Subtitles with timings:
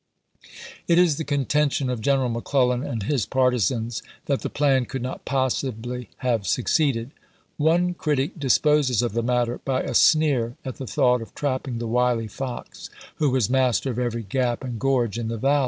[0.87, 5.25] It is the contention of Greneral McClellan and his partisans that the plan could not
[5.25, 7.11] possibly have succeeded.
[7.57, 11.85] One critic disposes of the matter by a sneer at the thought of trapping "the
[11.85, 15.59] wily fox, who was master of every gap and gorge in the Valley."